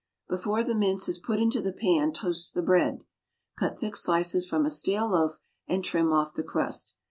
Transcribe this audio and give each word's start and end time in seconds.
Before 0.27 0.63
the 0.63 0.73
mince 0.73 1.07
is 1.07 1.19
put 1.19 1.39
into 1.39 1.61
the 1.61 1.71
pan, 1.71 2.11
toast 2.11 2.55
the 2.55 2.63
bread. 2.63 3.03
Cut 3.59 3.77
thick 3.77 3.95
slices 3.95 4.47
from 4.47 4.65
a 4.65 4.71
stale 4.71 5.09
loaf, 5.09 5.37
and 5.67 5.83
trim 5.83 6.11
off 6.11 6.33
the 6.33 6.41
crust. 6.41 6.95